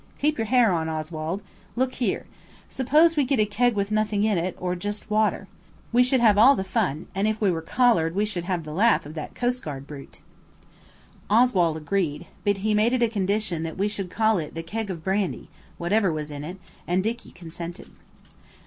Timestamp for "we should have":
5.93-6.39, 8.15-8.63